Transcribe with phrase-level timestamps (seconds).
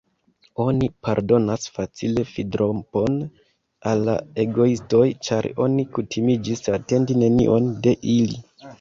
[0.63, 3.21] Oni pardonas facile fidrompon
[3.93, 8.47] al la egoistoj, ĉar oni kutimiĝis atendi nenion de ili.